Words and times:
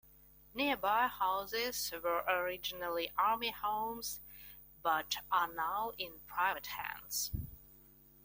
Nearby 0.55 1.05
houses 1.05 1.91
were 2.03 2.23
originally 2.27 3.11
Army 3.19 3.51
Homes, 3.51 4.19
but 4.81 5.17
are 5.31 5.53
now 5.53 5.91
in 5.95 6.13
private 6.25 6.65
hands. 6.65 7.29